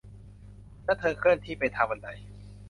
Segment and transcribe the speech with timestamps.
[0.85, 2.07] และเธอเคลื่อนที่ไปทางบันได